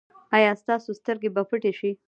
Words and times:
ایا 0.35 0.51
ستاسو 0.61 0.89
سترګې 0.99 1.29
به 1.35 1.43
پټې 1.49 1.71
شي؟ 1.79 1.91